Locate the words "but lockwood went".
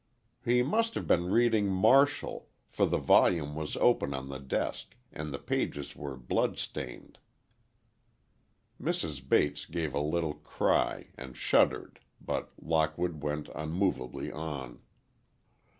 12.19-13.49